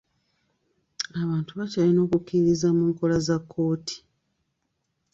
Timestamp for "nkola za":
2.91-3.37